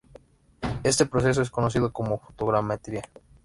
Este 0.81 1.05
proceso 1.05 1.43
es 1.43 1.51
conocido 1.51 1.93
como 1.93 2.17
fotogrametría. 2.17 3.03